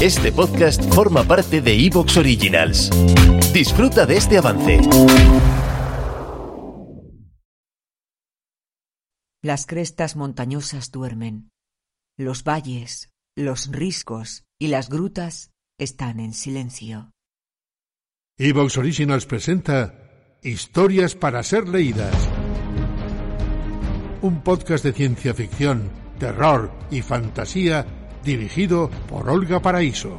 Este 0.00 0.32
podcast 0.32 0.82
forma 0.94 1.24
parte 1.24 1.60
de 1.60 1.74
Evox 1.74 2.16
Originals. 2.16 2.88
Disfruta 3.52 4.06
de 4.06 4.16
este 4.16 4.38
avance. 4.38 4.80
Las 9.42 9.66
crestas 9.66 10.16
montañosas 10.16 10.90
duermen. 10.90 11.50
Los 12.16 12.44
valles, 12.44 13.10
los 13.36 13.70
riscos 13.70 14.44
y 14.58 14.68
las 14.68 14.88
grutas 14.88 15.50
están 15.78 16.18
en 16.18 16.32
silencio. 16.32 17.10
Evox 18.38 18.78
Originals 18.78 19.26
presenta 19.26 20.38
Historias 20.42 21.14
para 21.14 21.42
ser 21.42 21.68
leídas. 21.68 22.14
Un 24.22 24.42
podcast 24.42 24.82
de 24.82 24.94
ciencia 24.94 25.34
ficción, 25.34 25.90
terror 26.18 26.72
y 26.90 27.02
fantasía 27.02 27.99
dirigido 28.24 28.90
por 29.08 29.28
Olga 29.28 29.60
Paraíso. 29.60 30.18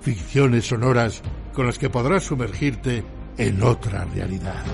Ficciones 0.00 0.66
sonoras 0.66 1.22
con 1.52 1.66
las 1.66 1.78
que 1.78 1.90
podrás 1.90 2.24
sumergirte 2.24 3.04
en 3.38 3.62
otra 3.62 4.04
realidad. 4.04 4.64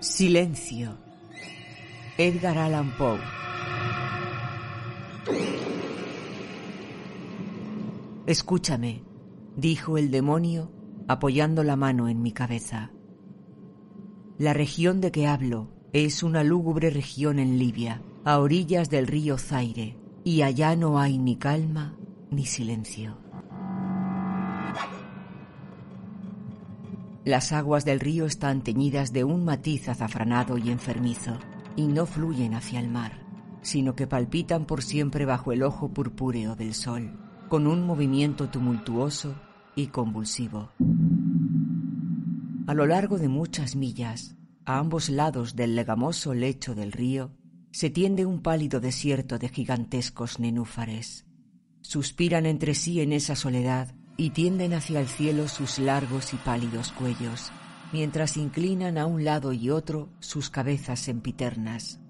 Silencio. 0.00 0.98
Edgar 2.18 2.58
Allan 2.58 2.96
Poe. 2.96 3.18
Escúchame, 8.26 9.02
dijo 9.56 9.98
el 9.98 10.12
demonio 10.12 10.70
apoyando 11.08 11.64
la 11.64 11.74
mano 11.74 12.08
en 12.08 12.22
mi 12.22 12.30
cabeza. 12.32 12.92
La 14.38 14.52
región 14.52 15.00
de 15.00 15.10
que 15.10 15.26
hablo 15.26 15.72
es 15.92 16.22
una 16.22 16.44
lúgubre 16.44 16.90
región 16.90 17.38
en 17.40 17.58
Libia, 17.58 18.00
a 18.24 18.38
orillas 18.38 18.88
del 18.90 19.08
río 19.08 19.38
Zaire, 19.38 19.98
y 20.24 20.42
allá 20.42 20.76
no 20.76 21.00
hay 21.00 21.18
ni 21.18 21.36
calma 21.36 21.96
ni 22.30 22.46
silencio. 22.46 23.18
Las 27.24 27.52
aguas 27.52 27.84
del 27.84 28.00
río 28.00 28.26
están 28.26 28.62
teñidas 28.62 29.12
de 29.12 29.24
un 29.24 29.44
matiz 29.44 29.88
azafranado 29.88 30.58
y 30.58 30.70
enfermizo, 30.70 31.38
y 31.76 31.88
no 31.88 32.06
fluyen 32.06 32.54
hacia 32.54 32.80
el 32.80 32.88
mar, 32.88 33.26
sino 33.62 33.94
que 33.94 34.06
palpitan 34.06 34.64
por 34.64 34.82
siempre 34.82 35.24
bajo 35.24 35.52
el 35.52 35.62
ojo 35.62 35.92
purpúreo 35.92 36.56
del 36.56 36.74
sol, 36.74 37.21
con 37.52 37.66
un 37.66 37.86
movimiento 37.86 38.48
tumultuoso 38.48 39.34
y 39.76 39.88
convulsivo. 39.88 40.70
A 42.66 42.72
lo 42.72 42.86
largo 42.86 43.18
de 43.18 43.28
muchas 43.28 43.76
millas, 43.76 44.38
a 44.64 44.78
ambos 44.78 45.10
lados 45.10 45.54
del 45.54 45.76
legamoso 45.76 46.32
lecho 46.32 46.74
del 46.74 46.92
río, 46.92 47.30
se 47.70 47.90
tiende 47.90 48.24
un 48.24 48.40
pálido 48.40 48.80
desierto 48.80 49.38
de 49.38 49.50
gigantescos 49.50 50.40
nenúfares. 50.40 51.26
Suspiran 51.82 52.46
entre 52.46 52.72
sí 52.72 53.02
en 53.02 53.12
esa 53.12 53.36
soledad 53.36 53.94
y 54.16 54.30
tienden 54.30 54.72
hacia 54.72 55.00
el 55.00 55.06
cielo 55.06 55.46
sus 55.46 55.78
largos 55.78 56.32
y 56.32 56.38
pálidos 56.38 56.90
cuellos, 56.92 57.52
mientras 57.92 58.38
inclinan 58.38 58.96
a 58.96 59.04
un 59.04 59.24
lado 59.24 59.52
y 59.52 59.68
otro 59.68 60.08
sus 60.20 60.48
cabezas 60.48 61.00
sempiternas. 61.00 62.00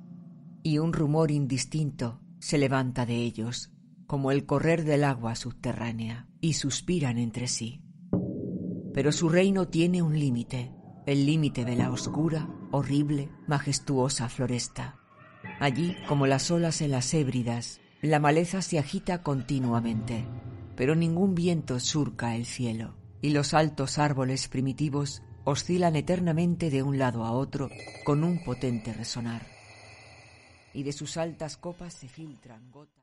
Y 0.62 0.78
un 0.78 0.92
rumor 0.92 1.32
indistinto 1.32 2.20
se 2.38 2.58
levanta 2.58 3.06
de 3.06 3.16
ellos, 3.16 3.71
como 4.12 4.30
el 4.30 4.44
correr 4.44 4.84
del 4.84 5.04
agua 5.04 5.34
subterránea, 5.34 6.26
y 6.38 6.52
suspiran 6.52 7.16
entre 7.16 7.48
sí. 7.48 7.80
Pero 8.92 9.10
su 9.10 9.30
reino 9.30 9.68
tiene 9.68 10.02
un 10.02 10.18
límite, 10.18 10.70
el 11.06 11.24
límite 11.24 11.64
de 11.64 11.76
la 11.76 11.90
oscura, 11.90 12.46
horrible, 12.72 13.30
majestuosa 13.46 14.28
floresta. 14.28 14.98
Allí, 15.60 15.96
como 16.08 16.26
las 16.26 16.50
olas 16.50 16.82
en 16.82 16.90
las 16.90 17.14
hébridas, 17.14 17.80
la 18.02 18.20
maleza 18.20 18.60
se 18.60 18.78
agita 18.78 19.22
continuamente, 19.22 20.26
pero 20.76 20.94
ningún 20.94 21.34
viento 21.34 21.80
surca 21.80 22.36
el 22.36 22.44
cielo, 22.44 22.98
y 23.22 23.30
los 23.30 23.54
altos 23.54 23.98
árboles 23.98 24.46
primitivos 24.48 25.22
oscilan 25.44 25.96
eternamente 25.96 26.68
de 26.68 26.82
un 26.82 26.98
lado 26.98 27.24
a 27.24 27.32
otro 27.32 27.70
con 28.04 28.24
un 28.24 28.44
potente 28.44 28.92
resonar. 28.92 29.46
Y 30.74 30.82
de 30.82 30.92
sus 30.92 31.16
altas 31.16 31.56
copas 31.56 31.94
se 31.94 32.08
filtran 32.08 32.70
gotas. 32.70 33.02